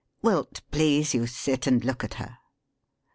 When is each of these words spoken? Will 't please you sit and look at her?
Will 0.23 0.45
't 0.45 0.61
please 0.71 1.13
you 1.13 1.27
sit 1.27 1.67
and 1.67 1.85
look 1.85 2.03
at 2.03 2.15
her? 2.15 2.39